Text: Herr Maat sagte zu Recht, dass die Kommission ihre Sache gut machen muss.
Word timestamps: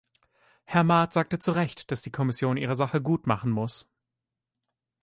Herr 0.63 0.83
Maat 0.83 1.13
sagte 1.13 1.37
zu 1.37 1.51
Recht, 1.51 1.91
dass 1.91 2.01
die 2.01 2.09
Kommission 2.09 2.57
ihre 2.57 2.73
Sache 2.73 3.03
gut 3.03 3.27
machen 3.27 3.51
muss. 3.51 3.87